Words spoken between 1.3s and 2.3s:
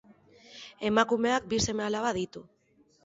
bi seme-alaba